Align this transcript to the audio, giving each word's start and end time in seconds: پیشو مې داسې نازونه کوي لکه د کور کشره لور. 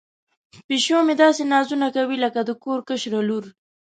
پیشو 0.67 0.99
مې 1.05 1.15
داسې 1.23 1.41
نازونه 1.53 1.87
کوي 1.95 2.17
لکه 2.23 2.39
د 2.43 2.51
کور 2.63 2.79
کشره 2.89 3.19
لور. 3.29 3.45